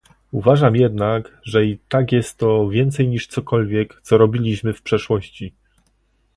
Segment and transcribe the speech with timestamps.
[0.31, 5.53] Uważam jednak, że i tak jest to więcej niż cokolwiek, co robiliśmy w przeszłości